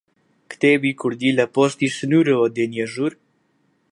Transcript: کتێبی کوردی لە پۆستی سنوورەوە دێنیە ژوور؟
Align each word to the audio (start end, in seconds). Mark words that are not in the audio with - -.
کتێبی 0.51 0.91
کوردی 1.01 1.35
لە 1.39 1.45
پۆستی 1.53 1.93
سنوورەوە 1.97 2.47
دێنیە 2.55 2.85
ژوور؟ 2.93 3.13